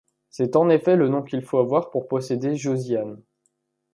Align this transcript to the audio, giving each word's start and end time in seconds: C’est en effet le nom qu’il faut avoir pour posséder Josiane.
C’est 0.31 0.55
en 0.55 0.67
effet 0.71 0.95
le 0.95 1.09
nom 1.09 1.21
qu’il 1.21 1.43
faut 1.43 1.59
avoir 1.59 1.91
pour 1.91 2.07
posséder 2.07 2.55
Josiane. 2.55 3.21